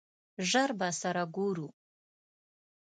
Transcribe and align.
ژر 0.49 0.69
به 0.79 0.89
سره 1.01 1.23
ګورو! 1.35 1.67